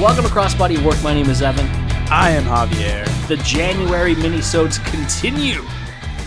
[0.00, 1.02] Welcome to Crossbody Work.
[1.02, 1.64] My name is Evan.
[2.12, 3.28] I am Javier.
[3.28, 5.62] The January minisodes continue.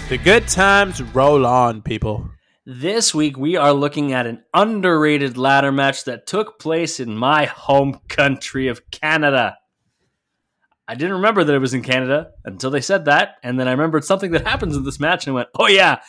[0.09, 2.31] The good times roll on, people.
[2.65, 7.45] This week we are looking at an underrated ladder match that took place in my
[7.45, 9.55] home country of Canada.
[10.87, 13.71] I didn't remember that it was in Canada until they said that, and then I
[13.71, 15.99] remembered something that happens in this match and I went, "Oh yeah,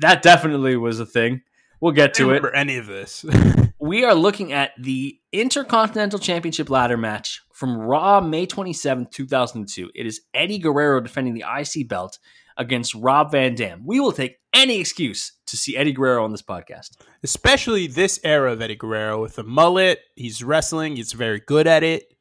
[0.00, 1.40] that definitely was a thing."
[1.80, 2.26] We'll get to it.
[2.26, 3.24] remember any of this.
[3.80, 9.90] We are looking at the Intercontinental Championship ladder match from Raw May 27, 2002.
[9.94, 12.18] It is Eddie Guerrero defending the IC belt
[12.58, 13.84] against Rob Van Dam.
[13.86, 16.90] We will take any excuse to see Eddie Guerrero on this podcast.
[17.22, 20.00] Especially this era of Eddie Guerrero with the mullet.
[20.14, 20.96] He's wrestling.
[20.96, 22.12] He's very good at it.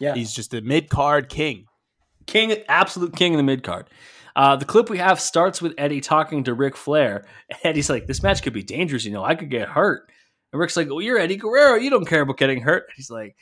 [0.00, 0.14] Yeah.
[0.14, 1.66] He's just a mid card king.
[2.26, 3.90] king, absolute king in the mid card.
[4.34, 7.26] Uh, the clip we have starts with Eddie talking to Ric Flair.
[7.64, 9.04] Eddie's like, "This match could be dangerous.
[9.04, 10.10] You know, I could get hurt."
[10.52, 11.76] And Ric's like, "Well, you're Eddie Guerrero.
[11.76, 13.36] You don't care about getting hurt." And he's like,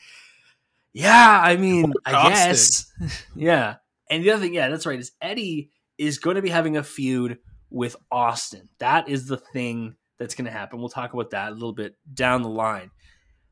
[0.92, 2.92] "Yeah, I mean, I guess,
[3.34, 3.76] yeah."
[4.10, 6.82] And the other thing, yeah, that's right, is Eddie is going to be having a
[6.82, 7.38] feud
[7.70, 8.68] with Austin.
[8.78, 10.80] That is the thing that's going to happen.
[10.80, 12.90] We'll talk about that a little bit down the line.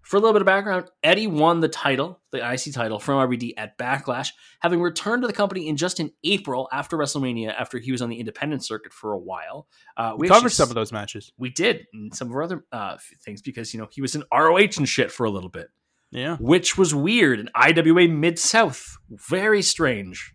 [0.08, 3.52] For a little bit of background, Eddie won the title, the IC title from RVD
[3.58, 4.28] at Backlash,
[4.60, 8.08] having returned to the company in just in April after WrestleMania, after he was on
[8.08, 9.68] the independent circuit for a while.
[9.98, 11.30] Uh, We, actually covered some of those matches.
[11.36, 14.24] We did, and some of our other uh, things because you know he was in
[14.32, 15.68] ROH and shit for a little bit,
[16.10, 16.38] Yeah.
[16.38, 17.38] which was weird.
[17.38, 20.32] And IWA Mid South, very strange.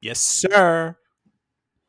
[0.00, 0.96] Yes, sir.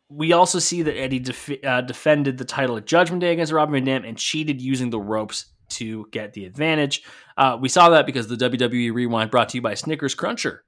[0.09, 3.74] We also see that Eddie def- uh, defended the title at Judgment Day against Robin
[3.74, 7.03] Van Dam and cheated using the ropes to get the advantage.
[7.38, 10.63] Uh, we saw that because the WWE Rewind brought to you by Snickers Cruncher.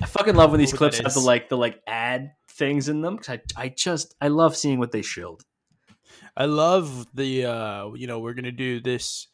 [0.00, 3.16] I fucking love when these clips have the like the like ad things in them
[3.16, 5.40] because I I just I love seeing what they showed.
[6.36, 9.26] I love the uh you know, we're gonna do this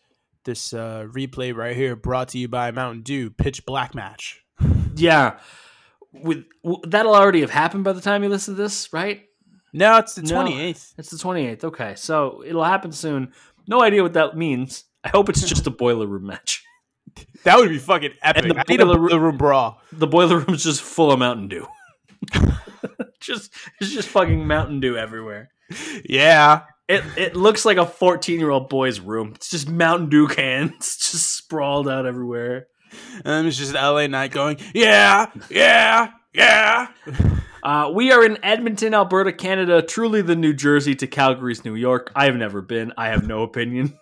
[0.44, 4.40] this uh replay right here brought to you by Mountain Dew pitch black match.
[4.96, 5.40] Yeah,
[6.12, 9.24] with w- that'll already have happened by the time you listen to this, right?
[9.72, 10.40] No, it's the No.
[10.40, 10.94] twenty eighth.
[10.96, 11.64] It's the twenty eighth.
[11.64, 13.32] Okay, so it'll happen soon.
[13.66, 14.84] No idea what that means.
[15.02, 16.62] I hope it's just a boiler room match.
[17.44, 18.42] That would be fucking epic.
[18.44, 19.80] And the I need a boiler room- room brawl.
[19.92, 21.66] The boiler room's just full of Mountain Dew.
[23.20, 25.50] just it's just fucking Mountain Dew everywhere.
[26.04, 26.62] Yeah.
[26.88, 29.32] It it looks like a 14 year old boy's room.
[29.34, 32.66] It's just Mountain Dew cans just sprawled out everywhere.
[33.24, 36.88] And it's just LA Knight going, Yeah, yeah, yeah.
[37.64, 39.80] Uh, we are in Edmonton, Alberta, Canada.
[39.80, 42.12] Truly the New Jersey to Calgary's New York.
[42.14, 42.92] I have never been.
[42.98, 43.98] I have no opinion.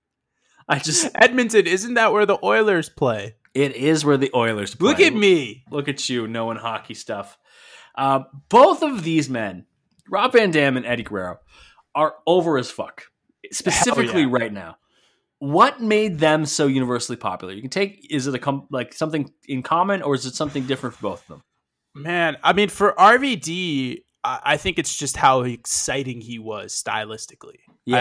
[0.68, 3.36] I just Edmonton, isn't that where the Oilers play?
[3.54, 4.88] it is where the Oilers play.
[4.88, 5.64] Look at me.
[5.70, 7.38] Look at you knowing hockey stuff.
[7.96, 9.66] Uh, both of these men,
[10.08, 11.38] Rob Van Dam and Eddie Guerrero,
[11.94, 13.04] are over as fuck.
[13.52, 14.28] Specifically, yeah.
[14.30, 14.76] right now.
[15.38, 17.54] What made them so universally popular?
[17.54, 20.66] You can take is it a com- like something in common or is it something
[20.66, 21.42] different for both of them?
[21.94, 27.56] Man, I mean, for RVD, I, I think it's just how exciting he was stylistically.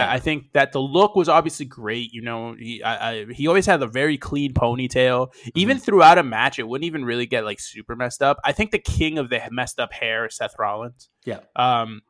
[0.10, 2.14] I, I think that the look was obviously great.
[2.14, 5.34] You know, he I, I, he always had a very clean ponytail.
[5.56, 5.84] Even Mm-hmm.
[5.86, 8.38] throughout a match, it wouldn't even really get like super messed up.
[8.44, 11.10] I think the king of the messed up hair is Seth Rollins.
[11.26, 11.40] Yeah.
[11.56, 12.02] Um,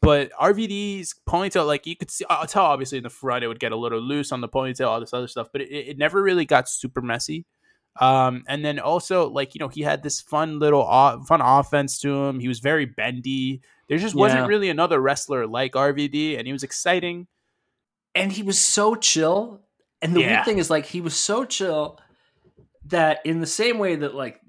[0.00, 3.60] but RVD's ponytail, like you could see, I'll tell obviously in the front it would
[3.60, 6.22] get a little loose on the ponytail, all this other stuff, but it, it never
[6.22, 7.46] really got super messy.
[8.00, 12.00] Um, and then also like you know he had this fun little o- fun offense
[12.00, 12.40] to him.
[12.40, 13.60] He was very bendy.
[13.88, 17.26] There just wasn't really another wrestler like RVD, and he was exciting.
[18.16, 19.60] and he was so chill.
[20.00, 20.34] And the Yeah.
[20.34, 21.98] weird thing is, like, he was so chill
[22.86, 24.40] that in the same way that, like,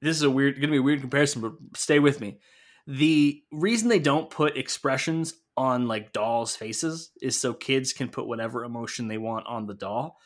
[0.00, 2.38] this is a weird, going to be a weird comparison, but stay with me.
[2.86, 8.26] The reason they don't put expressions on like dolls' faces is so kids can put
[8.28, 10.16] whatever emotion they want on the doll.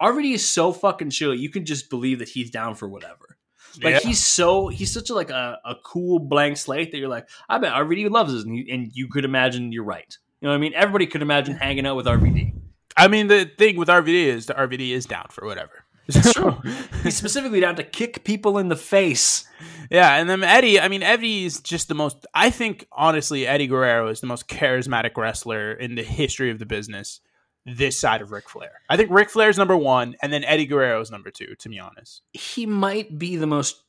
[0.00, 1.34] RVD is so fucking chill.
[1.34, 3.36] You can just believe that he's down for whatever.
[3.82, 4.00] Like Yeah.
[4.08, 7.58] he's so he's such a like a, a cool blank slate that you're like, I
[7.58, 10.16] bet RVD loves this, and you, and you could imagine you're right.
[10.40, 10.74] You know what I mean?
[10.74, 12.52] Everybody could imagine hanging out with RVD.
[12.96, 15.84] I mean, the thing with RVD is the RVD is down for whatever.
[16.08, 16.56] It's true.
[17.04, 19.44] He's specifically down to kick people in the face.
[19.90, 23.68] Yeah, and then Eddie, I mean, Eddie is just the most, I think, honestly, Eddie
[23.68, 27.20] Guerrero is the most charismatic wrestler in the history of the business
[27.66, 28.72] this side of Ric Flair.
[28.88, 31.78] I think Ric Flair's number one, and then Eddie Guerrero is number two, to be
[31.78, 32.22] honest.
[32.32, 33.82] He might be the most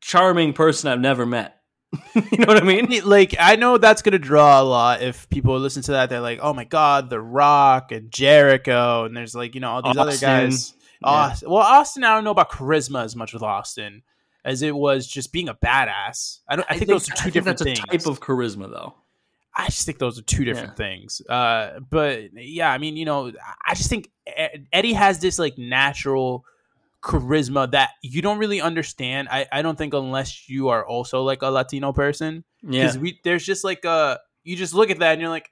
[0.00, 1.56] charming person I've never met.
[2.14, 3.02] you know what I mean?
[3.04, 6.08] Like, I know that's going to draw a lot if people listen to that.
[6.08, 9.82] They're like, oh my God, The Rock and Jericho, and there's like, you know, all
[9.82, 10.28] these Austin.
[10.28, 10.74] other guys.
[11.02, 11.50] Austin.
[11.50, 14.02] Well, Austin, I don't know about charisma as much with Austin
[14.44, 16.40] as it was just being a badass.
[16.48, 16.66] I don't.
[16.70, 17.80] I, think, those are two I different that's things.
[17.80, 18.94] a type of charisma, though.
[19.56, 21.20] I just think those are two different things.
[21.28, 23.32] Uh, but yeah, I mean, you know,
[23.66, 24.10] I just think
[24.72, 26.44] Eddie has this like natural
[27.02, 29.28] charisma that you don't really understand.
[29.30, 33.20] I, I don't think unless you are also like a Latino person, Yeah, because we
[33.24, 35.50] there's just like a you just look at that and you're like,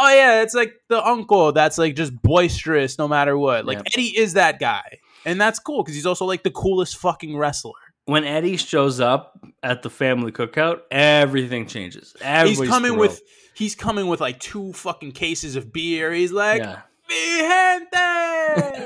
[0.00, 3.64] oh yeah, it's like the uncle that's like just boisterous no matter what.
[3.64, 3.92] Like Yeah.
[3.94, 7.72] Eddie is that guy, and that's cool because he's also like the coolest fucking wrestler.
[8.04, 12.14] When Eddie shows up at the family cookout, everything changes.
[12.20, 12.98] he's coming thrilled.
[12.98, 13.20] with
[13.54, 16.12] he's coming with like two fucking cases of beer.
[16.12, 16.80] He's like, yeah.
[17.08, 17.96] Gente.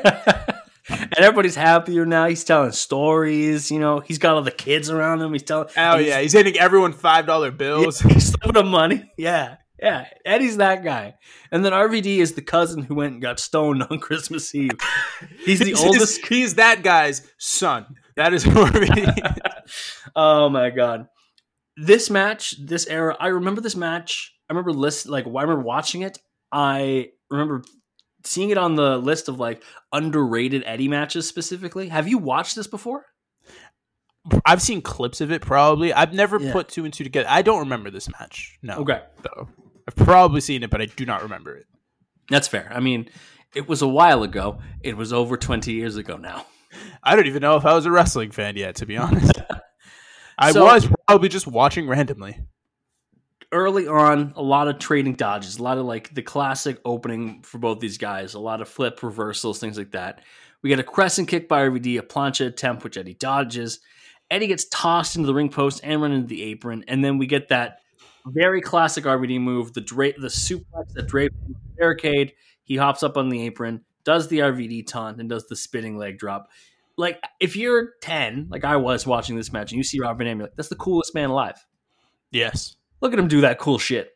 [0.89, 2.27] and everybody's happier now.
[2.27, 3.71] He's telling stories.
[3.71, 5.33] You know, he's got all the kids around him.
[5.33, 5.69] He's telling.
[5.77, 8.01] Oh he's- yeah, he's handing everyone five dollar bills.
[8.07, 9.11] He's slipping them money.
[9.17, 9.57] Yeah.
[9.81, 10.07] Yeah.
[10.25, 11.15] Eddie's that guy.
[11.53, 14.71] And then RVD is the cousin who went and got stoned on Christmas Eve.
[15.45, 16.27] He's the He's- oldest.
[16.27, 17.97] He's that guy's son.
[18.17, 18.53] That is he
[20.17, 21.09] oh my god.
[21.77, 24.33] This match, this era, I remember this match.
[24.49, 26.19] I remember list like I remember watching it.
[26.51, 27.63] I remember
[28.25, 31.89] seeing it on the list of like underrated Eddie matches specifically.
[31.89, 33.05] Have you watched this before?
[34.45, 35.43] I've seen clips of it.
[35.43, 35.93] Probably.
[35.93, 36.53] I've never Yeah.
[36.53, 37.29] put two and two together.
[37.31, 38.59] I don't remember this match.
[38.63, 38.79] No.
[38.79, 39.03] Okay.
[39.23, 39.49] Though
[39.87, 41.67] I've probably seen it, but I do not remember it.
[42.31, 42.73] That's fair.
[42.75, 43.09] I mean,
[43.55, 44.59] it was a while ago.
[44.81, 46.47] It was over 20 years ago now.
[47.03, 48.77] I don't even know if I was a wrestling fan yet.
[48.77, 49.33] To be honest,
[50.39, 52.39] I So- was probably just watching randomly.
[53.53, 57.59] early on, a lot of trading dodges, a lot of like the classic opening for
[57.59, 60.21] both these guys, a lot of flip reversals, things like that.
[60.63, 63.79] We get a crescent kick by RVD, a plancha attempt, which Eddie dodges.
[64.31, 67.27] Eddie gets tossed into the ring post and run into the apron, and then we
[67.27, 67.79] get that
[68.27, 72.33] very classic RVD move, the dra- the suplex that drapes the barricade.
[72.65, 76.17] He hops up on the apron, does the RVD taunt, and does the spinning leg
[76.17, 76.49] drop.
[76.97, 80.29] Like if you're ten, like I was watching this match, and you see Robert Van
[80.29, 81.63] Dam, you're like, that's the coolest man alive.
[82.31, 82.77] Yes.
[83.03, 84.13] Look at him do that cool shit.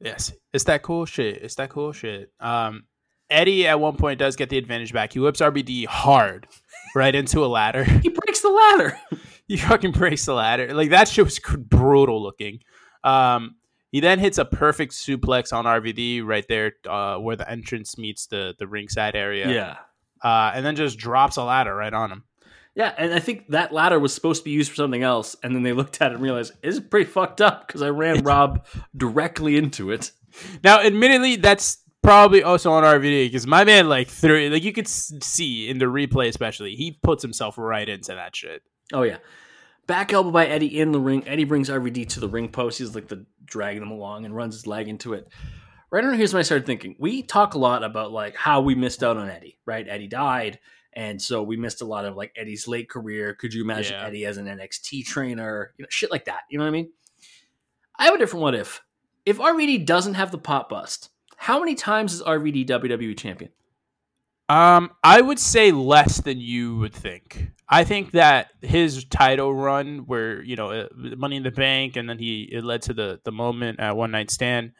[0.00, 1.36] Yes, it's that cool shit.
[1.42, 2.32] It's that cool shit.
[2.40, 2.84] Um,
[3.30, 5.12] Eddie at one point does get the advantage back.
[5.12, 6.48] He whips RVD hard
[6.94, 7.84] right into a ladder.
[8.02, 8.98] He breaks the ladder.
[9.48, 10.74] he fucking breaks the ladder.
[10.74, 12.60] Like that shit was brutal looking.
[13.02, 13.56] Um,
[13.94, 18.26] he then hits a perfect suplex on RVD right there, uh, where the entrance meets
[18.26, 19.48] the the ringside area.
[19.48, 19.76] Yeah.
[20.20, 22.24] Uh, and then just drops a ladder right on him.
[22.74, 25.54] Yeah, and I think that ladder was supposed to be used for something else, and
[25.54, 28.66] then they looked at it and realized it's pretty fucked up because I ran Rob
[28.96, 30.10] directly into it.
[30.64, 34.88] Now, admittedly, that's probably also on RVD because my man like threw like you could
[34.88, 38.62] see in the replay, especially he puts himself right into that shit.
[38.92, 39.18] Oh yeah.
[39.86, 41.26] Back elbow by Eddie in the ring.
[41.26, 42.78] Eddie brings RVD to the ring post.
[42.78, 45.28] He's like the dragging him along and runs his leg into it.
[45.90, 46.96] Right around here's when I started thinking.
[46.98, 49.86] We talk a lot about like how we missed out on Eddie, right?
[49.88, 50.58] Eddie died,
[50.92, 53.34] and so we missed a lot of like Eddie's late career.
[53.34, 54.06] Could you imagine Yeah.
[54.06, 55.72] Eddie as an NXT trainer?
[55.76, 56.42] You know, shit like that.
[56.48, 56.90] You know what I mean?
[57.96, 58.82] I have a different what if.
[59.24, 63.50] If RVD doesn't have the pot bust, how many times is RVD WWE champion?
[64.48, 67.50] Um, I would say less than you would think.
[67.68, 72.08] I think that his title run, where you know uh, Money in the Bank, and
[72.08, 74.72] then he it led to the the moment at One Night Stand.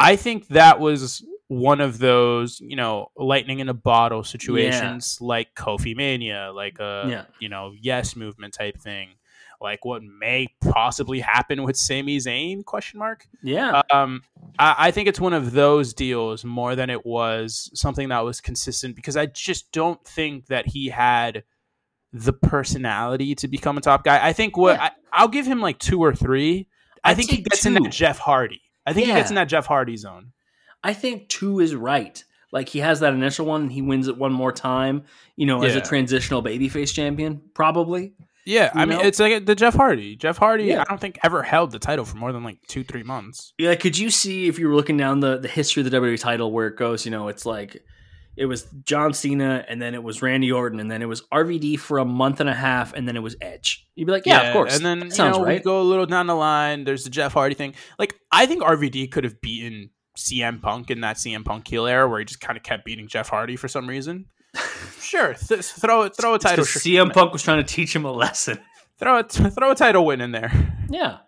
[0.00, 5.54] I think that was one of those you know lightning in a bottle situations, like
[5.54, 7.24] Kofi Mania, like a Yeah.
[7.40, 9.10] you know Yes movement type thing,
[9.60, 12.64] like what may possibly happen with Sami Zayn?
[12.64, 13.26] Question mark.
[13.42, 13.82] Yeah.
[13.92, 14.22] Um,
[14.58, 18.40] I, I think it's one of those deals more than it was something that was
[18.40, 21.42] consistent because I just don't think that he had
[22.12, 24.24] the personality to become a top guy.
[24.26, 24.84] I think what Yeah.
[24.84, 26.68] I, I'll give him like two or three.
[27.04, 27.68] I I'd think he gets two.
[27.76, 28.62] in that Jeff Hardy.
[28.86, 30.32] I think he gets in that Jeff Hardy zone.
[30.82, 32.22] I think two is right.
[32.50, 35.04] Like he has that initial one, and he wins it one more time.
[35.36, 35.84] You know, as a Yeah.
[35.84, 38.14] transitional babyface champion, probably.
[38.48, 39.04] Yeah, I mean know?
[39.04, 40.16] it's like the Jeff Hardy.
[40.16, 40.80] Jeff Hardy, Yeah.
[40.80, 43.52] I don't think ever held the title for more than like two, three months.
[43.58, 46.18] Yeah, could you see if you were looking down the the history of the WWE
[46.18, 47.04] title where it goes?
[47.04, 47.84] You know, it's like
[48.38, 51.78] it was John Cena, and then it was Randy Orton, and then it was RVD
[51.78, 53.86] for a month and a half, and then it was Edge.
[53.96, 54.76] You'd be like, yeah, of course.
[54.76, 56.84] And then you sounds know, we go a little down the line.
[56.84, 57.74] There's the Jeff Hardy thing.
[57.98, 62.08] Like I think RVD could have beaten CM Punk in that CM Punk heel era
[62.08, 64.24] where he just kind of kept beating Jeff Hardy for some reason.
[65.00, 66.64] sure, th- throw throw a title.
[66.64, 68.58] CM Punk was trying to teach him a lesson.
[68.98, 70.50] Throw a throw a title win in there.
[70.90, 71.18] Yeah.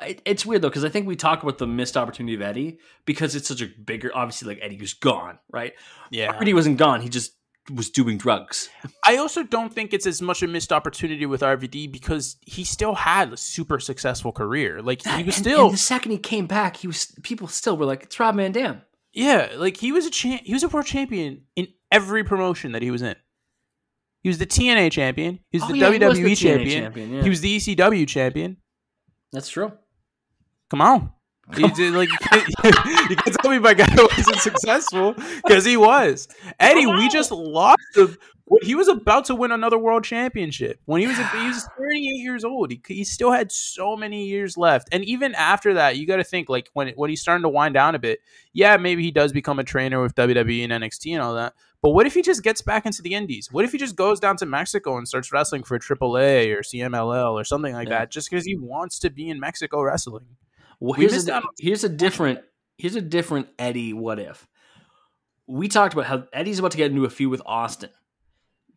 [0.00, 2.78] It, it's weird though because I think we talk about the missed opportunity of Eddie
[3.04, 4.10] because it's such a bigger.
[4.14, 5.72] Obviously, like Eddie was gone, right?
[6.10, 7.00] Yeah, Eddie wasn't gone.
[7.00, 7.32] He just
[7.74, 8.68] was doing drugs.
[9.04, 12.94] I also don't think it's as much a missed opportunity with RVD because he still
[12.94, 14.80] had a super successful career.
[14.80, 17.76] Like he was And- still, and the second he came back, he was people still
[17.76, 20.42] were like, "It's Rob Van Dam." yeah, like he was a champ.
[20.44, 23.16] He was a world champion in every promotion that he was in.
[24.22, 25.38] He was the TNA champion.
[25.50, 26.82] He was Oh, the yeah, he was WWE the champion.
[26.84, 27.22] champion, yeah.
[27.22, 28.58] He was the ECW champion.
[29.32, 29.72] That's true.
[30.70, 31.12] Come on.
[31.56, 32.46] You, did- like, you, can't,
[33.10, 36.28] you can't tell me my guy wasn't successful because he was.
[36.60, 38.16] Eddie, we just lost him.
[38.44, 41.98] when He was about to win another world championship when he was he was 38
[41.98, 42.70] years old.
[42.70, 46.24] He, he still had so many years left, and even after that, you got to
[46.24, 48.20] think like when when he's starting to wind down a bit.
[48.52, 51.54] Yeah, maybe he does become a trainer with WWE and NXT and all that.
[51.82, 53.48] But what if he just gets back into the Indies?
[53.50, 57.32] What if he just goes down to Mexico and starts wrestling for AAA or CMLL
[57.32, 58.00] or something like Yeah.
[58.00, 60.26] that, just because he wants to be in Mexico wrestling?
[60.78, 62.40] Well, We here's a, here's a different
[62.78, 63.92] here's a different Eddie.
[63.94, 64.46] What if
[65.46, 67.90] we talked about how Eddie's about to get into a feud with Austin,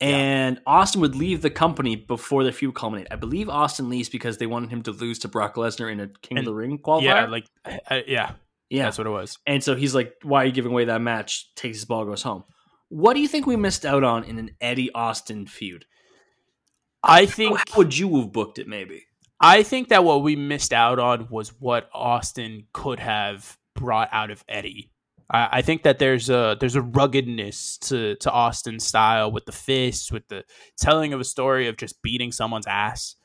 [0.01, 3.07] and Austin would leave the company before the feud culminate.
[3.11, 6.07] I believe Austin leaves because they wanted him to lose to Brock Lesnar in a
[6.07, 7.03] King of the Ring qualifier.
[7.03, 8.31] Yeah, like uh, yeah,
[8.69, 9.37] yeah, that's what it was.
[9.45, 12.23] and so he's like, "Why are you giving away that match?" Takes his ball, goes
[12.23, 12.43] home.
[12.93, 15.85] What do you think we missed out on in an Eddie Austin feud?
[17.01, 18.67] I think how would you have booked it?
[18.67, 19.05] Maybe.
[19.39, 24.29] I think that what we missed out on was what Austin could have brought out
[24.29, 24.91] of Eddie.
[25.27, 29.51] I, I think that there's a there's a ruggedness to to Austin's style with the
[29.51, 30.43] fists, with the
[30.77, 33.15] telling of a story of just beating someone's ass.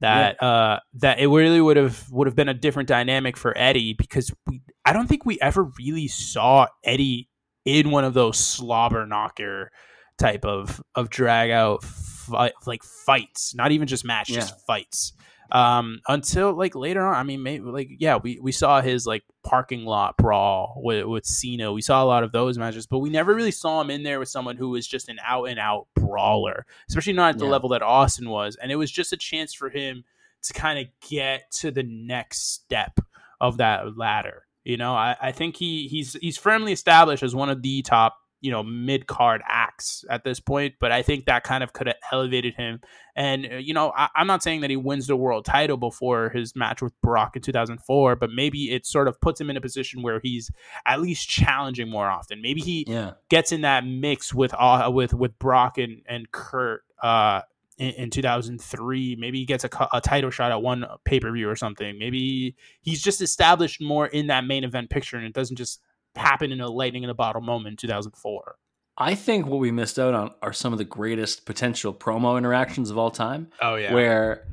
[0.00, 3.92] That uh that it really would have would have been a different dynamic for Eddie
[3.92, 7.28] because we I don't think we ever really saw Eddie
[7.64, 9.70] in one of those slobber knocker
[10.18, 14.40] type of of drag out fight, like fights, not even just match, Yeah.
[14.40, 15.12] just fights.
[15.50, 19.22] Um, until like later on, I mean, maybe like yeah, we, we saw his like
[19.44, 21.72] parking lot brawl with with Cena.
[21.72, 24.18] We saw a lot of those matches, but we never really saw him in there
[24.18, 27.52] with someone who was just an out and out brawler, especially not at the Yeah.
[27.52, 28.56] level that Austin was.
[28.56, 30.04] And it was just a chance for him
[30.42, 32.98] to kind of get to the next step
[33.40, 34.42] of that ladder.
[34.68, 38.16] You know, I, I think he he's he's firmly established as one of the top
[38.42, 41.86] you know mid card acts at this point, but I think that kind of could
[41.86, 42.80] have elevated him.
[43.16, 46.28] And uh, you know, I, I'm not saying that he wins the world title before
[46.28, 49.60] his match with Brock in 2004, but maybe it sort of puts him in a
[49.62, 50.50] position where he's
[50.84, 52.42] at least challenging more often.
[52.42, 53.12] Maybe he Yeah.
[53.30, 57.40] gets in that mix with uh, with with Brock and and Kurt uh,
[57.78, 59.16] in, in 2003.
[59.18, 61.98] Maybe he gets a, a title shot at one pay per view or something.
[61.98, 65.80] Maybe he's just established more in that main event picture, and it doesn't just
[66.16, 68.56] happen in a lightning in a bottle moment in 2004.
[69.00, 72.90] I think what we missed out on are some of the greatest potential promo interactions
[72.90, 73.48] of all time.
[73.62, 74.46] Oh yeah, where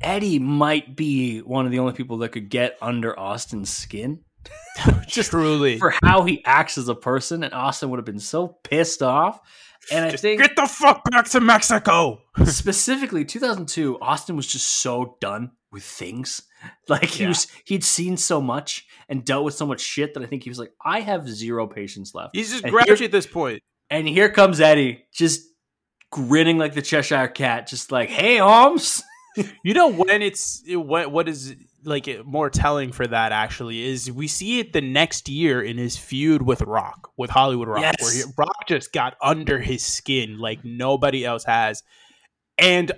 [0.00, 4.20] Eddie might be one of the only people that could get under Austin's skin
[5.06, 5.78] just truly.
[5.78, 9.40] for how he acts as a person, and Austin would have been so pissed off.
[9.90, 12.20] And I Just think get the fuck back to Mexico.
[12.44, 16.42] specifically 2002, Austin was just so done with things.
[16.88, 17.28] Like he Yeah.
[17.28, 20.50] was, he'd seen so much and dealt with so much shit that I think he
[20.50, 22.34] was like, I have zero patience left.
[22.34, 23.62] He's just grouchy at this point.
[23.90, 25.42] And here comes Eddie, just
[26.10, 29.02] grinning like the Cheshire Cat, just like, "Hey, Holmes."
[29.62, 31.54] You know when it's it- what what is
[31.84, 35.96] like more telling for that actually is we see it the next year in his
[35.96, 38.02] feud with Rock with Hollywood Rock Yes.
[38.02, 41.82] where he, Rock just got under his skin like nobody else has,
[42.58, 42.92] and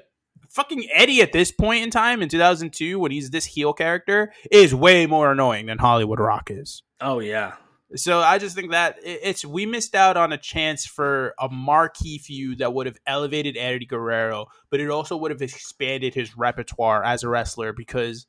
[0.48, 4.74] fucking Eddie at this point in time in 2002 when he's this heel character is
[4.74, 6.82] way more annoying than Hollywood Rock is.
[7.00, 7.52] Oh yeah,
[7.94, 12.18] So I just think that it's we missed out on a chance for a marquee
[12.18, 17.04] feud that would have elevated Eddie Guerrero, but it also would have expanded his repertoire
[17.04, 18.26] as a wrestler because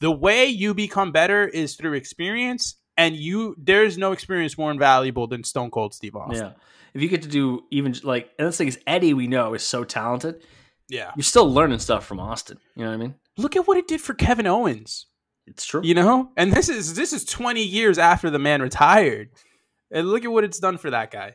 [0.00, 5.26] the way you become better is through experience, and you there's no experience more invaluable
[5.26, 6.46] than Stone Cold Steve Austin.
[6.46, 6.52] yeah.
[6.94, 9.64] If you get to do even like, and the thing is, Eddie, we know is
[9.64, 10.42] so talented.
[10.88, 11.10] Yeah.
[11.16, 12.58] You're still learning stuff from Austin.
[12.76, 13.14] You know what I mean?
[13.36, 15.06] Look at what it did for Kevin Owens.
[15.46, 15.80] It's true.
[15.82, 19.30] You know, and this is this is 20 years after the man retired,
[19.90, 21.34] and look at what it's done for that guy.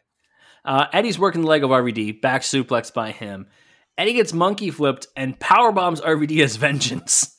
[0.65, 3.47] Uh, Eddie's working the leg of RVD, back suplex by him.
[3.97, 7.35] Eddie gets monkey flipped and power bombs RVD as vengeance.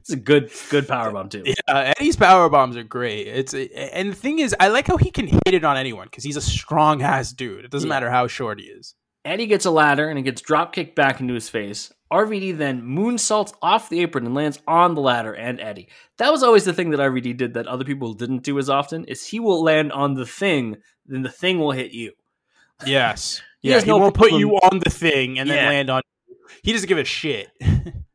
[0.00, 1.44] it's a good, good power bomb too.
[1.68, 3.26] Uh, Eddie's power bombs are great.
[3.26, 6.24] It's and the thing is, I like how he can hit it on anyone because
[6.24, 7.64] he's a strong ass dude.
[7.64, 7.94] It doesn't Yeah.
[7.94, 8.94] matter how short he is.
[9.24, 11.92] Eddie gets a ladder and it gets drop kicked back into his face.
[12.12, 15.88] RVD then moonsaults off the apron and lands on the ladder and Eddie.
[16.18, 19.04] That was always the thing that RVD did that other people didn't do as often.
[19.04, 22.12] Is he will land on the thing, then the thing will hit you.
[22.86, 23.42] Yes.
[23.62, 23.80] He Yeah.
[23.80, 26.00] He no won't put you on the thing and then land on.
[26.62, 27.48] He doesn't give a shit.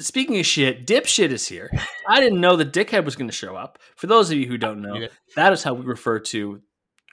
[0.00, 1.70] Speaking of shit, Dipshit is here.
[2.08, 3.78] I didn't know that Dickhead was going to show up.
[3.96, 6.60] For those of you who don't know, that is how we refer to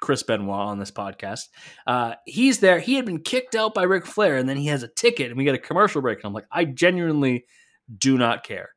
[0.01, 1.45] Chris Benoit on this podcast.
[1.87, 2.79] Uh, he's there.
[2.79, 5.37] He had been kicked out by Ric Flair, and then he has a ticket, and
[5.37, 6.19] we get a commercial break.
[6.19, 7.45] And I'm like, I genuinely
[7.97, 8.69] do not care.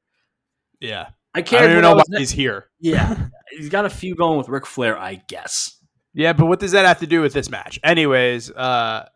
[0.81, 1.09] yeah.
[1.35, 1.63] I I cared.
[1.65, 2.71] don't even know why was- he's here.
[2.81, 5.77] yeah, he's got a few going with Ric Flair, I guess.
[6.15, 7.79] Yeah, but what does that have to do with this match?
[7.85, 9.07] Anyways, uh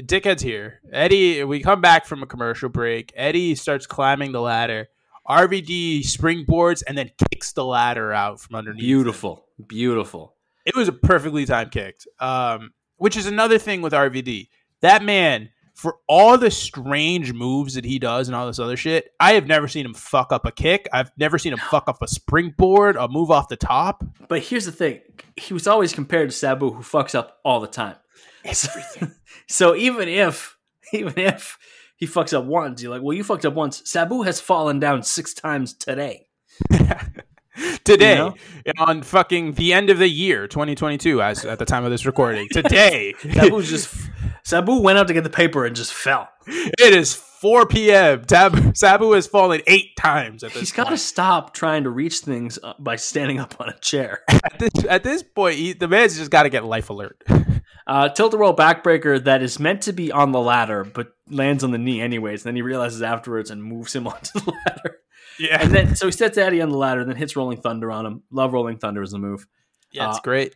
[0.00, 0.80] Dickhead's here.
[0.92, 3.12] Eddie, we come back from a commercial break.
[3.14, 4.88] Eddie starts climbing the ladder.
[5.28, 8.82] RVD springboards and then kicks the ladder out from underneath.
[8.82, 8.86] him.
[8.86, 10.34] Beautiful, beautiful.
[10.66, 11.96] It was a perfectly timed kick.
[12.20, 14.48] Um, which is another thing with RVD.
[14.80, 19.12] That man, for all the strange moves that he does and all this other shit,
[19.18, 20.88] I have never seen him fuck up a kick.
[20.92, 24.04] I've never seen him fuck up a springboard, a move off the top.
[24.28, 25.00] But here's the thing:
[25.36, 27.96] he was always compared to Sabu, who fucks up all the time.
[28.44, 29.12] Everything.
[29.48, 30.56] so even if,
[30.92, 31.58] even if
[31.96, 33.82] he fucks up once, you're like, well, you fucked up once.
[33.88, 36.26] Sabu has fallen down six times today.
[37.84, 38.84] Today, You know?
[38.84, 42.48] on fucking the end of the year, 2022, as at the time of this recording.
[42.52, 43.94] Today, Sabu's just
[44.42, 46.28] Sabu went out to get the paper and just fell.
[46.48, 48.24] it is 4 p.m.
[48.24, 52.20] Tab- Sabu has fallen eight times at this He's got to stop trying to reach
[52.20, 54.22] things uh, by standing up on a chair.
[54.44, 57.22] At this, at this point, he, the man's just got to get life alert.
[57.86, 61.62] Uh, tilt a roll backbreaker that is meant to be on the ladder, but lands
[61.62, 62.42] on the knee anyways.
[62.42, 64.96] And then he realizes afterwards and moves him onto the ladder.
[65.38, 67.90] Yeah, And then so he sets Eddie on the ladder, and then hits Rolling Thunder
[67.90, 68.22] on him.
[68.30, 69.46] Love Rolling Thunder as a move.
[69.90, 70.54] yeah, it's uh, great.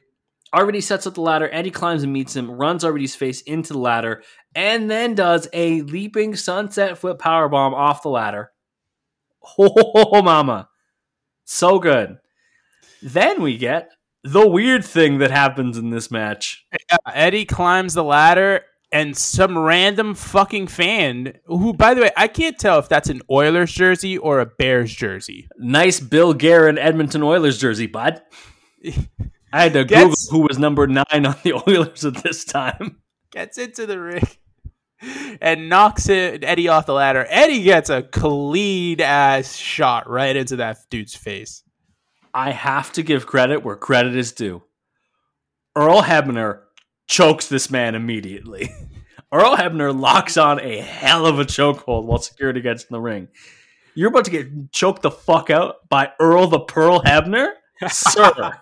[0.55, 1.49] RVD sets up the ladder.
[1.53, 4.23] Eddie climbs and meets him, runs RVD's face into the ladder,
[4.55, 8.51] and then does a leaping sunset flip power bomb off the ladder.
[9.59, 10.69] Oh, mama.
[11.45, 12.19] So good.
[13.03, 13.91] Then we get
[14.25, 16.65] the weird thing that happens in this match.
[16.91, 22.27] Yeah, Eddie climbs the ladder, and some random fucking fan, who, by the way, I
[22.29, 25.49] can't tell if that's an Oilers jersey or a Bears jersey.
[25.59, 28.23] Nice Bill Guerin Edmonton Oilers jersey, bud.
[29.53, 32.99] I had to Gets- Google who was number nine on the Oilers at this time.
[33.31, 34.27] gets into the ring
[35.41, 37.25] and knocks it, Eddie off the ladder.
[37.29, 41.63] Eddie gets a clean ass shot right into that dude's face.
[42.39, 44.63] I have to give credit where credit is due.
[45.75, 46.61] Earl Hebner
[47.09, 48.71] chokes this man immediately.
[49.33, 53.27] Earl Hebner locks on a hell of a chokehold while security gets in the ring.
[53.97, 57.55] You're about to get choked the fuck out by Earl the Pearl Hebner?
[57.89, 58.53] Sir.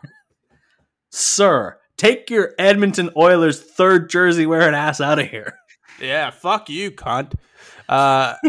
[1.10, 5.58] Sir, take your Edmonton Oilers third jersey wearing ass out of here.
[6.00, 7.34] Yeah, fuck you, cunt.
[7.88, 8.34] Uh,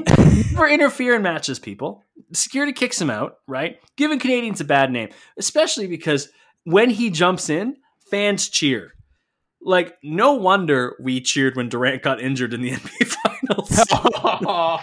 [0.51, 2.03] Never interfere in matches, people.
[2.33, 3.79] Security kicks him out, right?
[3.95, 6.29] Giving Canadians a bad name, especially because
[6.63, 7.77] when he jumps in,
[8.09, 8.93] fans cheer.
[9.61, 13.15] Like, no wonder we cheered when Durant got injured in the NBA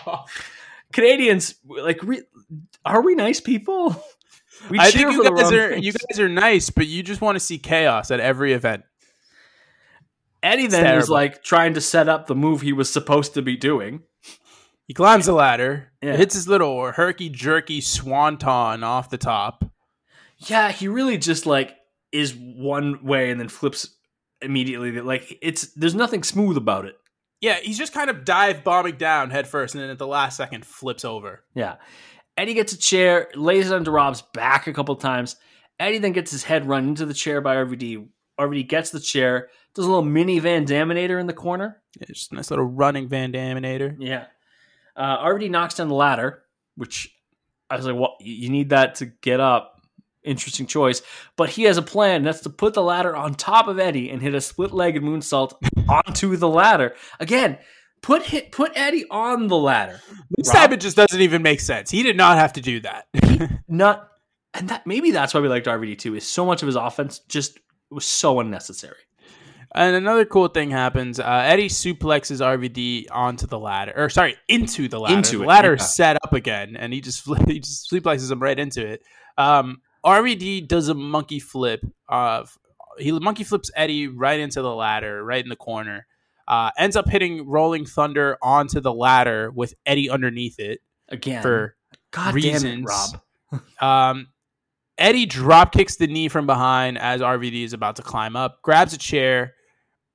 [0.06, 0.30] Finals.
[0.92, 2.22] Canadians, like, re-
[2.84, 4.02] are we nice people?
[4.70, 5.84] We I think you guys are things.
[5.86, 8.84] you guys are nice, but you just want to see chaos at every event.
[10.44, 13.56] Eddie then is like trying to set up the move he was supposed to be
[13.56, 14.02] doing.
[14.86, 16.16] He climbs the ladder, Yeah.
[16.16, 19.64] hits his little herky jerky swanton off the top.
[20.38, 21.74] Yeah, he really just like
[22.12, 23.88] is one way and then flips
[24.42, 25.00] immediately.
[25.00, 26.96] Like it's there's nothing smooth about it.
[27.40, 30.36] Yeah, he's just kind of dive bombing down head first, and then at the last
[30.36, 31.44] second flips over.
[31.54, 31.76] Yeah.
[32.36, 35.36] Eddie gets a chair, lays it onto Rob's back a couple times.
[35.78, 38.06] Eddie then gets his head run into the chair by RVD.
[38.40, 41.82] RVD gets the chair, does a little mini Van Daminator in the corner.
[41.98, 43.96] Yeah, just a nice little running Van Daminator.
[43.98, 44.26] Yeah.
[44.96, 46.42] Uh, RVD knocks down the ladder,
[46.76, 47.14] which
[47.68, 49.80] I was like, well, you need that to get up.
[50.22, 51.02] Interesting choice.
[51.36, 52.22] But he has a plan.
[52.22, 55.54] That's to put the ladder on top of Eddie and hit a split legged moonsault
[55.88, 56.94] onto the ladder.
[57.20, 57.58] Again,
[58.00, 60.00] put hit, put Eddie on the ladder.
[60.30, 61.90] This Rob- time it just doesn't even make sense.
[61.90, 63.06] He did not have to do that.
[63.68, 64.08] not
[64.54, 66.14] and that maybe that's why we liked RVD too.
[66.14, 67.58] Is so much of his offense just
[67.90, 68.96] was so unnecessary.
[69.74, 71.18] And another cool thing happens.
[71.18, 75.16] Uh, Eddie suplexes RVD onto the ladder, or sorry, into the ladder.
[75.16, 75.84] Into the it, ladder yeah.
[75.84, 79.02] set up again, and he just he just suplexes him right into it.
[79.36, 81.80] Um, RVD does a monkey flip.
[82.98, 86.06] He monkey flips Eddie right into the ladder, right in the corner.
[86.46, 91.74] Uh, ends up hitting Rolling Thunder onto the ladder with Eddie underneath it Again, for
[92.10, 92.90] God damn reasons.
[93.52, 94.10] it, Rob.
[94.12, 94.28] Um,
[94.98, 98.92] Eddie drop kicks the knee from behind as RVD is about to climb up, grabs
[98.92, 99.54] a chair,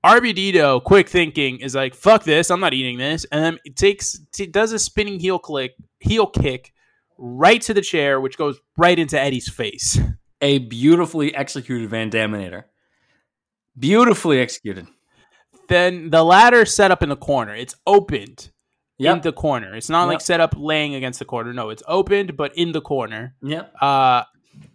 [0.05, 2.49] RVD though, quick thinking is like, "Fuck this!
[2.49, 6.25] I'm not eating this," and then it takes t- does a spinning heel click, heel
[6.25, 6.73] kick,
[7.17, 9.99] right to the chair, which goes right into Eddie's face.
[10.41, 12.63] A beautifully executed Van Daminator.
[13.77, 14.88] Beautifully executed.
[15.67, 17.53] Then the ladder set up in the corner.
[17.53, 18.51] It's opened
[18.97, 19.75] in the corner.
[19.75, 21.53] It's not like set up laying against the corner.
[21.53, 23.35] No, it's opened but in the corner.
[23.41, 23.73] Yep.
[23.81, 24.23] Uh,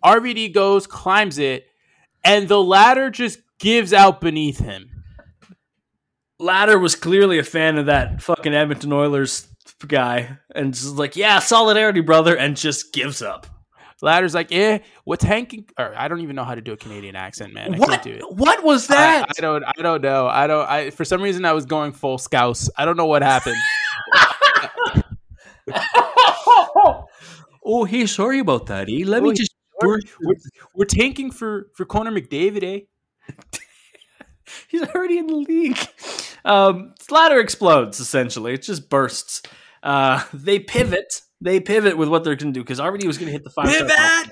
[0.04, 1.66] RVD goes, climbs it,
[2.22, 4.93] and the ladder just gives out beneath him.
[6.38, 9.48] Ladder was clearly a fan of that fucking Edmonton Oilers
[9.86, 13.46] guy and just like, yeah, solidarity, brother, and just gives up.
[14.02, 15.72] Ladder's like, eh, what's Hank?
[15.78, 17.74] Or I don't even know how to do a Canadian accent, man.
[17.74, 17.88] I what?
[17.88, 18.36] can't do it.
[18.36, 19.28] What was that?
[19.30, 19.64] I don't.
[19.64, 20.26] I don't know.
[20.26, 20.68] I don't.
[20.68, 22.68] I for some reason I was going full scouse.
[22.76, 23.56] I don't know what happened.
[27.64, 28.88] oh, hey, sorry about that.
[28.90, 29.04] Eh?
[29.06, 29.54] Let me Oh, just.
[29.82, 30.34] we're, we're,
[30.74, 32.80] we're tanking for for Connor McDavid, eh?
[34.68, 35.78] He's already in the league.
[36.44, 38.00] Um, ladder explodes.
[38.00, 39.42] Essentially, it just bursts.
[39.82, 41.20] Uh, they pivot.
[41.40, 43.50] They pivot with what they're going to do because RVD was going to hit the
[43.50, 43.70] five.
[43.70, 44.24] star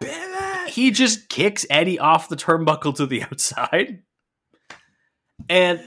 [0.00, 0.68] Pivot!
[0.68, 4.02] He just kicks Eddie off the turnbuckle to the outside,
[5.48, 5.82] and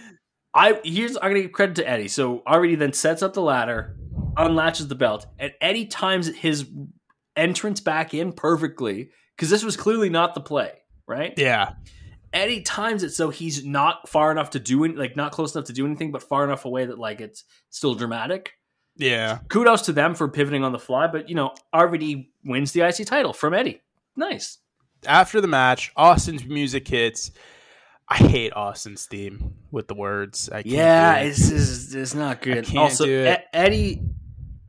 [0.53, 2.07] I here's I'm going to give credit to Eddie.
[2.07, 3.95] So RVD then sets up the ladder,
[4.37, 6.65] unlatches the belt, and Eddie times his
[7.35, 10.71] entrance back in perfectly because this was clearly not the play,
[11.07, 11.33] right?
[11.37, 11.73] Yeah.
[12.35, 15.65] Eddie times it so he's not far enough to do any, like not close enough
[15.67, 18.51] to do anything, but far enough away that like it's still dramatic.
[18.97, 19.39] Yeah.
[19.49, 23.07] Kudos to them for pivoting on the fly, but you know RVD wins the IC
[23.07, 23.81] title from Eddie.
[24.15, 24.59] Nice.
[25.07, 27.31] After the match, Austin's music hits.
[28.07, 30.49] I hate Austin's theme with the words.
[30.49, 31.27] I can't Yeah, it.
[31.29, 32.65] it's, it's it's not good.
[32.65, 33.39] can't also, do it.
[33.39, 34.01] E- Eddie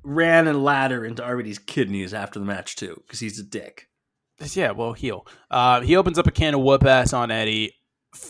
[0.03, 3.89] ran a ladder into RVD's kidneys after the match too because he's a dick.
[4.41, 5.27] Yeah, well, heel.
[5.51, 7.73] Uh, he opens up a can of whoop ass on Eddie.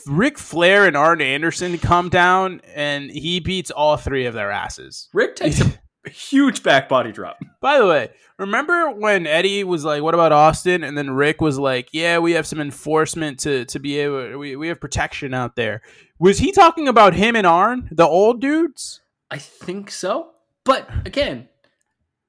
[0.07, 5.09] Ric Flair and Arn Anderson come down, and he beats all three of their asses.
[5.13, 5.79] Ric takes a
[6.11, 7.39] huge back body drop.
[7.61, 11.59] By the way, remember when Eddie was like, "What about Austin?" and then Ric was
[11.59, 14.39] like, "Yeah, we have some enforcement to to be able.
[14.39, 15.83] We we have protection out there."
[16.19, 19.03] Was he talking about him and Arn, the old dudes?
[19.31, 20.31] I think so,
[20.65, 21.49] but again,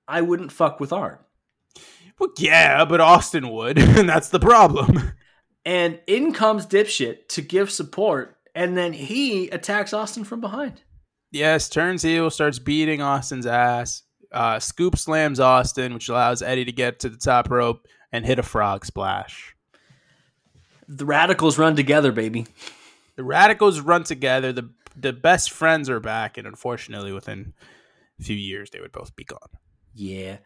[0.07, 1.19] I wouldn't fuck with Arn.
[2.19, 5.11] Well, yeah, but Austin would, and that's the problem.
[5.65, 10.81] And in comes Dipshit to give support, and then he attacks Austin from behind.
[11.31, 14.03] Yes, turns heel, starts beating Austin's ass.
[14.31, 18.39] Uh, scoop slams Austin, which allows Eddie to get to the top rope and hit
[18.39, 19.55] a frog splash.
[20.87, 22.47] The Radicalz run together, baby.
[23.15, 24.53] The Radicalz run together.
[24.53, 27.53] The the best friends are back, and unfortunately, within
[28.19, 29.49] a few years, they would both be gone.
[29.93, 30.37] Yeah.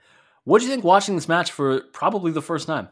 [0.44, 2.90] What do you think watching this match for probably the first time?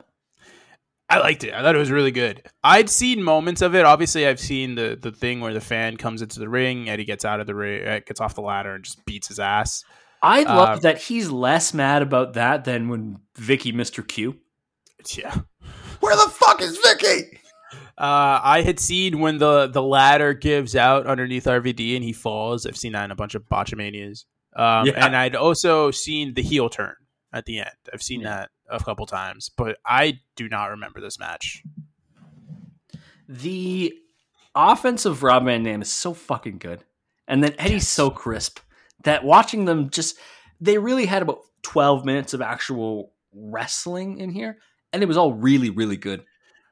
[1.11, 1.53] I liked it.
[1.53, 2.43] I thought it was really good.
[2.63, 3.83] I'd seen moments of it.
[3.83, 7.25] Obviously, I've seen the the thing where the fan comes into the ring, Eddie gets
[7.25, 9.83] out of the ring, uh, gets off the ladder, and just beats his ass.
[10.21, 14.05] I love Um, that he's less mad about that than when Vicky Mr.
[14.07, 14.35] Q.
[15.15, 15.33] Yeah.
[16.01, 17.39] Where the fuck is Vicky?
[17.97, 22.65] Uh, I had seen when the the ladder gives out underneath RVD and he falls.
[22.67, 24.25] I've seen that in a bunch of botchamanias.
[24.55, 25.05] Um, Yeah.
[25.05, 26.93] And I'd also seen the heel turn
[27.33, 27.69] at the end.
[27.93, 28.29] I've seen Yeah.
[28.29, 31.63] that a couple times, but I do not remember this match.
[33.27, 33.93] The
[34.55, 36.83] offense of Rob Van Dam is so fucking good.
[37.27, 37.87] And then Eddie's Yes.
[37.89, 38.59] so crisp
[39.03, 40.17] that watching them just,
[40.59, 44.57] they really had about 12 minutes of actual wrestling in here.
[44.91, 46.25] And it was all really, really good.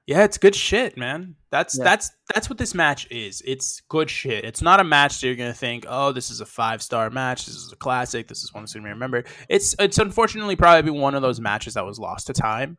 [0.07, 1.35] Yeah, it's good shit, man.
[1.51, 1.83] That's Yeah.
[1.83, 3.41] that's that's what this match is.
[3.45, 4.45] It's good shit.
[4.45, 7.45] It's not a match that you're gonna think, oh, this is a five star match.
[7.45, 8.27] This is a classic.
[8.29, 9.27] This is one that's gonna be remembered.
[9.49, 12.77] It's it's unfortunately probably be one of those matches that was lost to time.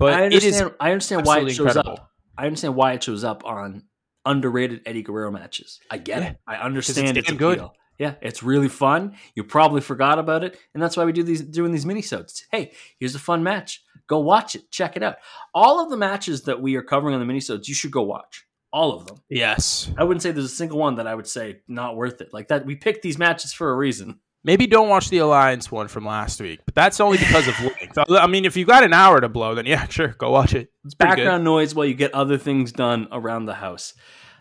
[0.00, 1.92] But I it is understand, I understand why it shows incredible.
[1.92, 2.10] up.
[2.36, 3.84] I understand why it shows up on
[4.26, 5.78] underrated Eddie Guerrero matches.
[5.90, 6.36] I get Yeah, it.
[6.48, 7.62] I understand damn it's good.
[7.98, 9.14] Yeah, it's really fun.
[9.36, 12.42] You probably forgot about it, and that's why we do these doing these mini minisodes.
[12.50, 13.83] Hey, here's a fun match.
[14.08, 14.70] Go watch it.
[14.70, 15.16] Check it out.
[15.54, 18.46] All of the matches that we are covering on the minisodes, you should go watch.
[18.72, 19.18] All of them.
[19.28, 19.90] Yes.
[19.96, 22.32] I wouldn't say there's a single one that I would say not worth it.
[22.32, 24.18] Like that, we picked these matches for a reason.
[24.42, 27.98] Maybe don't watch the Alliance one from last week, but that's only because of length.
[28.10, 30.70] I mean, if you got an hour to blow, then yeah, sure, go watch it.
[30.84, 33.94] It's background noise while you get other things done around the house.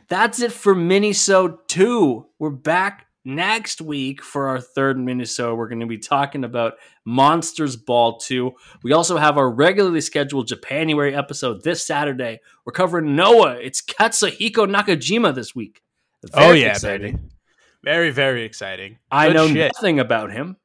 [0.09, 2.27] That's it for Minisode 2.
[2.37, 6.73] We're back next week for our third minisode, We're going to be talking about
[7.05, 8.51] Monsters Ball 2.
[8.83, 12.39] We also have our regularly scheduled Japanuary episode this Saturday.
[12.65, 13.55] We're covering Noah.
[13.61, 15.81] It's Katsuhiko Nakajima this week.
[16.21, 16.31] good.
[16.33, 17.15] Oh yeah, exciting.
[17.15, 17.29] baby.
[17.83, 18.99] Very very exciting.
[19.11, 19.73] I know shit.
[19.75, 20.57] nothing about him.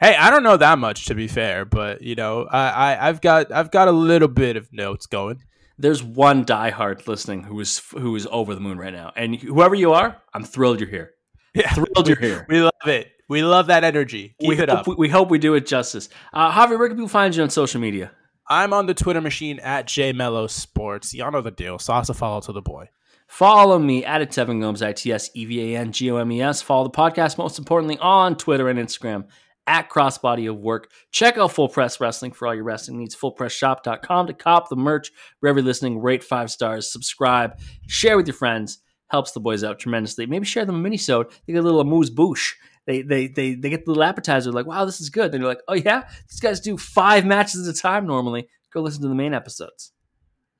[0.00, 3.20] Hey, I don't know that much to be fair, but you know, I, I I've
[3.20, 5.42] got I've got a little bit of notes going.
[5.78, 9.74] there's one diehard listening who is who is over the moon right now, and whoever
[9.74, 11.12] you are, I'm thrilled you're here.
[11.54, 12.46] Yeah, Thrilled you're here.
[12.48, 13.12] we love it.
[13.28, 14.34] We love that energy.
[14.40, 14.86] Keep we it hope, up.
[14.88, 16.08] We, we hope we do it justice.
[16.32, 18.10] Uh, Javi, where can people find you on social media?
[18.48, 21.14] I'm on the Twitter machine at jmellow sports.
[21.14, 21.78] Y'all know the deal.
[21.78, 22.88] Sauce a follow to the boy.
[23.28, 26.16] Follow me at it Seven Gomes, I T S E V A N G O
[26.16, 26.60] M E S.
[26.60, 29.24] Follow the podcast, most importantly, on Twitter and Instagram
[29.66, 30.90] at Crossbody of Work.
[31.12, 33.14] Check out Full Press Wrestling for all your wrestling needs.
[33.16, 35.10] FullPressShop.com to cop the merch.
[35.40, 38.78] Wherever you're listening, rate five stars, subscribe, share with your friends.
[39.12, 40.26] Helps the boys out tremendously.
[40.26, 41.30] Maybe share them a minisode.
[41.46, 42.54] They get a little amuse bouche.
[42.86, 45.48] They, they they they get the little appetizer like wow this is good then you're
[45.48, 49.08] like oh yeah these guys do five matches at a time normally go listen to
[49.08, 49.92] the main episodes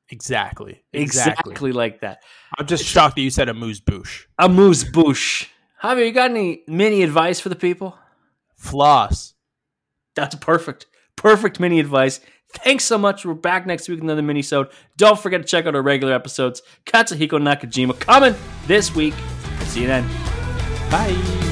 [0.08, 0.84] Exactly.
[0.92, 2.22] exactly, like that
[2.56, 4.26] I'm just shocked that you said a moose bouche.
[4.38, 5.48] amuse bouche
[5.82, 7.98] Javier you got any mini advice for the people
[8.62, 9.34] Floss.
[10.14, 10.86] That's perfect.
[11.16, 12.20] Perfect mini advice.
[12.54, 13.24] Thanks so much.
[13.24, 14.68] We're back next week with another mini sode.
[14.96, 16.62] Don't forget to check out our regular episodes.
[16.84, 18.34] Katsuhiko Nakajima coming
[18.66, 19.14] this week.
[19.64, 20.06] See you then.
[20.90, 21.51] Bye.